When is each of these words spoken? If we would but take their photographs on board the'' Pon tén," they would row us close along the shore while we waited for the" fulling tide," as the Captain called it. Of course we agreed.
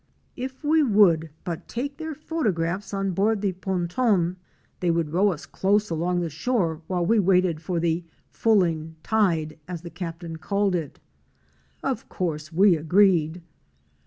If 0.35 0.63
we 0.63 0.81
would 0.81 1.29
but 1.43 1.67
take 1.67 1.97
their 1.97 2.15
photographs 2.15 2.91
on 2.91 3.11
board 3.11 3.39
the'' 3.41 3.51
Pon 3.63 3.87
tén," 3.87 4.35
they 4.79 4.89
would 4.89 5.11
row 5.13 5.29
us 5.31 5.45
close 5.45 5.91
along 5.91 6.21
the 6.21 6.29
shore 6.31 6.81
while 6.87 7.05
we 7.05 7.19
waited 7.19 7.61
for 7.61 7.79
the" 7.79 8.03
fulling 8.41 8.95
tide," 9.03 9.59
as 9.67 9.83
the 9.83 9.91
Captain 9.91 10.37
called 10.37 10.73
it. 10.73 10.97
Of 11.83 12.09
course 12.09 12.51
we 12.51 12.75
agreed. 12.75 13.43